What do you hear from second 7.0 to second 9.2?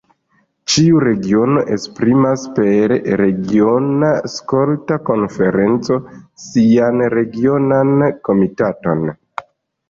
regionan komitaton.